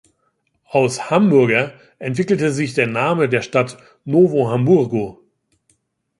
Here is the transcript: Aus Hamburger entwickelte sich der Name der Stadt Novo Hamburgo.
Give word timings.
Aus 0.67 1.11
Hamburger 1.11 1.73
entwickelte 1.99 2.51
sich 2.51 2.73
der 2.73 2.87
Name 2.87 3.29
der 3.29 3.43
Stadt 3.43 3.77
Novo 4.03 4.49
Hamburgo. 4.49 5.19